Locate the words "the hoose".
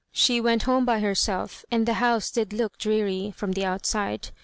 1.87-2.31